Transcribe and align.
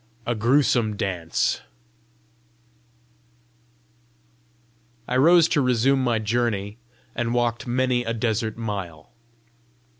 A 0.25 0.33
GRUESOME 0.33 0.95
DANCE 0.97 1.61
I 5.07 5.15
rose 5.15 5.47
to 5.49 5.61
resume 5.61 6.03
my 6.03 6.17
journey, 6.17 6.79
and 7.13 7.35
walked 7.35 7.67
many 7.67 8.03
a 8.03 8.11
desert 8.15 8.57
mile. 8.57 9.11